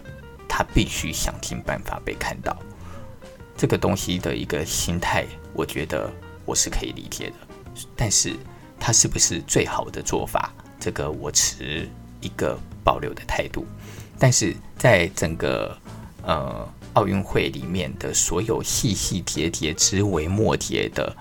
[0.47, 2.55] 他必须想尽办法被看到。
[3.57, 6.07] 这个东西的一个心态，我觉得
[6.45, 7.35] 我是可以理解的。
[7.95, 8.35] 但是，
[8.79, 10.53] 它是不是最好的做法？
[10.79, 11.89] 这个我持
[12.21, 13.65] 一个保留的态度。
[14.17, 15.77] 但是在整个
[16.23, 21.15] 呃奥运会里面的所有细细节节、枝微末节的。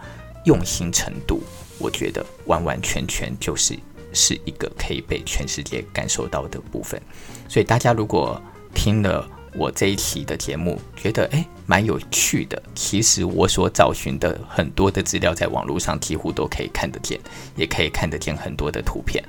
[0.44, 1.40] 用心程度，
[1.78, 3.74] 我觉得完完全全就是
[4.12, 7.00] 是一个可以被全世界感受到的部分。
[7.48, 8.38] 所以大家如果
[8.74, 9.26] 听了
[9.56, 17.18] 我这一期的节目，觉得诶蛮有趣的，其实我所找寻的很多的资料，在网络上几乎都可以看得见，
[17.54, 19.22] 也可以看得见很多的图片。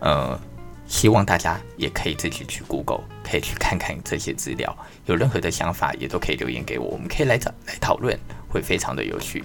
[0.00, 0.38] 呃，
[0.86, 4.76] 希望大家也可以自己去 Google，可以去看看这些资料。
[5.06, 8.18] 有任何的想法，也都可以留言给我，我们可以来找来讨论，
[8.48, 9.42] 会非常的有趣。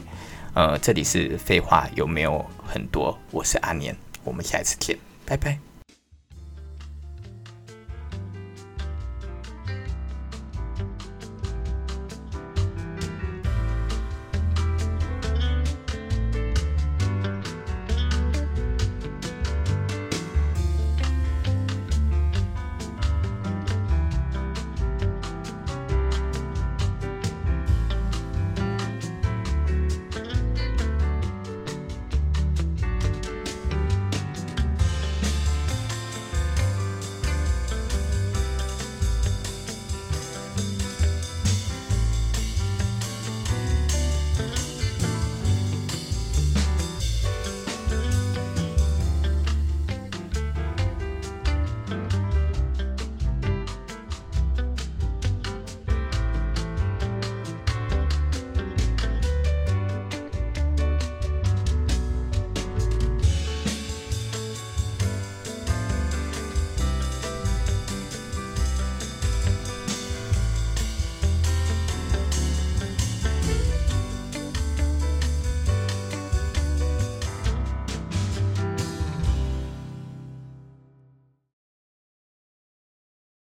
[0.54, 3.18] 呃，这里是废话有没有很多？
[3.32, 5.67] 我是阿年，我们下一次见，拜拜。